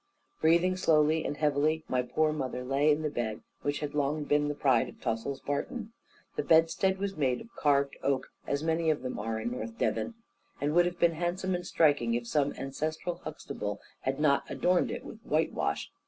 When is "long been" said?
3.93-4.47